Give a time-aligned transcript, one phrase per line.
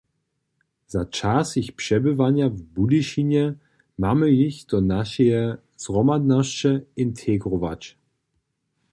[0.87, 3.53] Za čas jich přebywanja w Budyšinje
[3.97, 5.43] mamy jich do našeje
[5.83, 6.71] zhromadnosće
[7.05, 7.81] integrować.